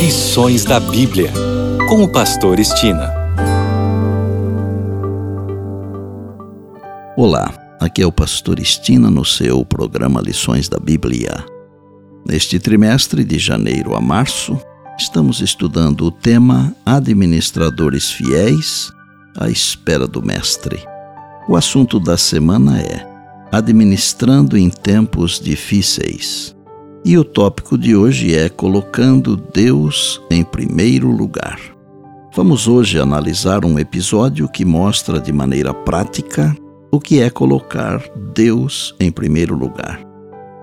[0.00, 1.30] Lições da Bíblia,
[1.86, 3.12] com o Pastor Estina.
[7.14, 11.44] Olá, aqui é o Pastor Estina no seu programa Lições da Bíblia.
[12.26, 14.58] Neste trimestre, de janeiro a março,
[14.98, 18.90] estamos estudando o tema Administradores Fiéis
[19.36, 20.82] à Espera do Mestre.
[21.46, 23.06] O assunto da semana é
[23.52, 26.58] Administrando em Tempos Difíceis.
[27.02, 31.58] E o tópico de hoje é Colocando Deus em Primeiro Lugar.
[32.36, 36.54] Vamos hoje analisar um episódio que mostra de maneira prática
[36.92, 38.02] o que é colocar
[38.34, 40.00] Deus em primeiro lugar.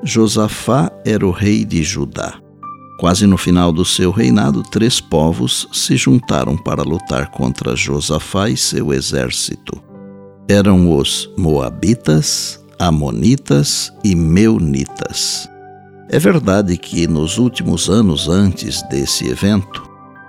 [0.04, 2.36] Josafá era o rei de Judá.
[3.00, 8.56] Quase no final do seu reinado, três povos se juntaram para lutar contra Josafá e
[8.56, 9.82] seu exército.
[10.48, 15.50] Eram os Moabitas, Amonitas e Meunitas.
[16.10, 19.84] É verdade que nos últimos anos antes desse evento,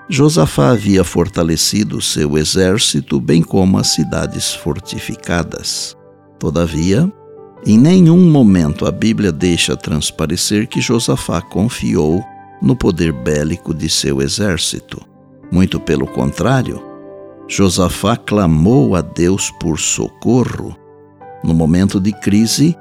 [0.08, 5.96] Josafá havia fortalecido seu exército, bem como as cidades fortificadas.
[6.38, 7.12] Todavia,
[7.64, 12.24] em nenhum momento a Bíblia deixa transparecer que Josafá confiou
[12.60, 15.00] no poder bélico de seu exército.
[15.52, 16.82] Muito pelo contrário,
[17.46, 20.76] Josafá clamou a Deus por socorro.
[21.44, 22.76] No momento de crise,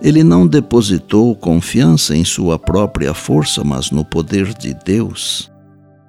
[0.00, 5.50] ele não depositou confiança em sua própria força, mas no poder de Deus.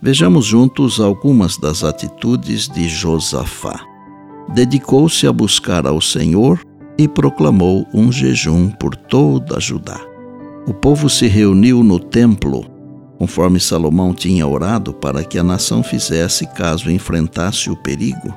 [0.02, 3.80] Vejamos juntos algumas das atitudes de Josafá.
[4.54, 6.60] Dedicou-se a buscar ao Senhor
[6.98, 10.00] e proclamou um jejum por toda Judá.
[10.68, 12.66] O povo se reuniu no templo,
[13.18, 18.34] conforme Salomão tinha orado para que a nação fizesse caso enfrentasse o perigo.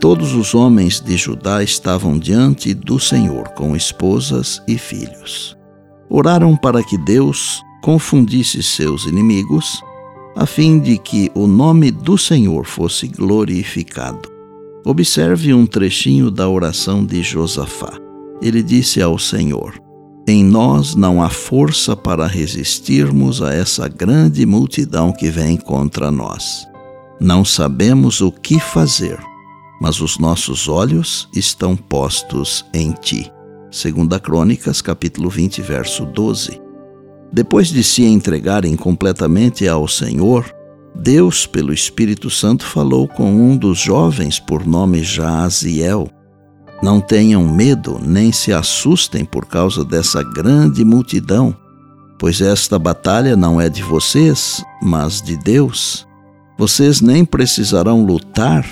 [0.00, 5.56] Todos os homens de Judá estavam diante do Senhor com esposas e filhos.
[6.08, 9.82] Oraram para que Deus confundisse seus inimigos,
[10.36, 14.30] a fim de que o nome do Senhor fosse glorificado.
[14.84, 17.98] Observe um trechinho da oração de Josafá.
[18.42, 19.80] Ele disse ao Senhor:
[20.28, 26.68] Em nós não há força para resistirmos a essa grande multidão que vem contra nós.
[27.18, 29.18] Não sabemos o que fazer
[29.80, 33.30] mas os nossos olhos estão postos em ti.
[33.70, 36.60] Segunda Crônicas, capítulo 20, verso 12.
[37.32, 40.50] Depois de se entregarem completamente ao Senhor,
[40.94, 46.08] Deus, pelo Espírito Santo, falou com um dos jovens por nome Jaziel.
[46.82, 51.54] Não tenham medo, nem se assustem por causa dessa grande multidão,
[52.18, 56.06] pois esta batalha não é de vocês, mas de Deus.
[56.58, 58.64] Vocês nem precisarão lutar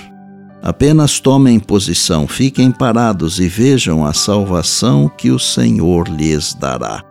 [0.65, 7.05] Apenas tomem posição, fiquem parados e vejam a salvação que o Senhor lhes dará.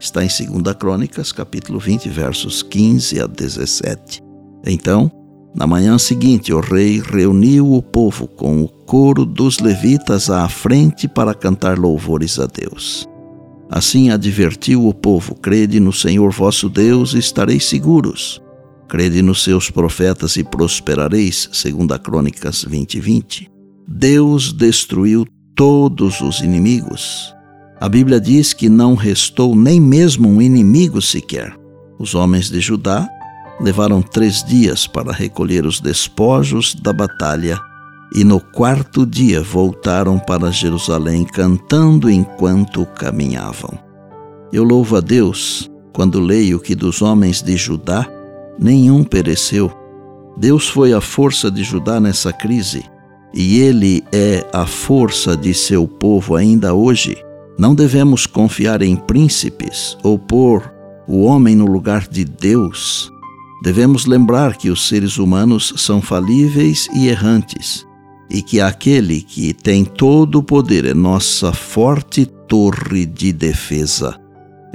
[0.00, 4.20] Está em 2 Crônicas, capítulo 20, versos 15 a 17.
[4.66, 5.08] Então,
[5.54, 11.06] na manhã seguinte, o rei reuniu o povo com o coro dos levitas à frente
[11.06, 13.06] para cantar louvores a Deus.
[13.70, 18.42] Assim advertiu o povo: Crede no Senhor vosso Deus e estareis seguros.
[18.88, 23.50] Crede nos seus profetas e prosperareis, segundo a Crônicas 20, 20.
[23.88, 27.34] Deus destruiu todos os inimigos.
[27.80, 31.54] A Bíblia diz que não restou nem mesmo um inimigo sequer.
[31.98, 33.08] Os homens de Judá
[33.60, 37.60] levaram três dias para recolher os despojos da batalha
[38.14, 43.78] e no quarto dia voltaram para Jerusalém cantando enquanto caminhavam.
[44.52, 48.06] Eu louvo a Deus quando leio que dos homens de Judá
[48.58, 49.70] nenhum pereceu.
[50.36, 52.84] Deus foi a força de Judá nessa crise
[53.32, 57.16] e Ele é a força de seu povo ainda hoje.
[57.58, 60.72] Não devemos confiar em príncipes ou pôr
[61.08, 63.10] o homem no lugar de Deus.
[63.62, 67.86] Devemos lembrar que os seres humanos são falíveis e errantes
[68.28, 74.20] e que aquele que tem todo o poder é nossa forte torre de defesa.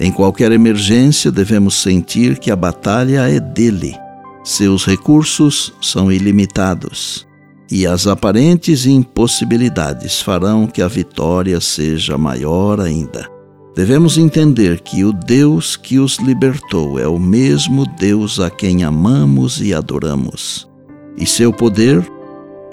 [0.01, 3.95] Em qualquer emergência, devemos sentir que a batalha é dele.
[4.43, 7.27] Seus recursos são ilimitados
[7.69, 13.29] e as aparentes impossibilidades farão que a vitória seja maior ainda.
[13.75, 19.61] Devemos entender que o Deus que os libertou é o mesmo Deus a quem amamos
[19.61, 20.67] e adoramos.
[21.15, 22.03] E seu poder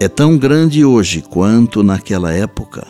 [0.01, 2.87] é tão grande hoje quanto naquela época.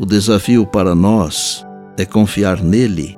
[0.00, 1.64] O desafio para nós
[1.96, 3.17] é confiar nele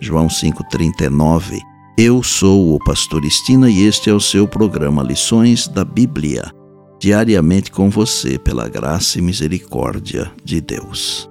[0.00, 1.58] João 5,39.
[1.96, 6.52] Eu sou o Pastor Estina e este é o seu programa Lições da Bíblia,
[7.00, 11.28] diariamente com você, pela graça e misericórdia de Deus.